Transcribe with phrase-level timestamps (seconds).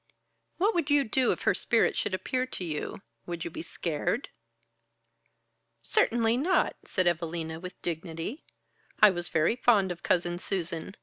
[0.57, 3.03] "What would you do if her spirit should appear to you?
[3.27, 4.29] Would you be scared?"
[5.83, 8.43] "Certainly not!" said Evalina, with dignity.
[8.99, 10.95] "I was very fond of Cousin Susan.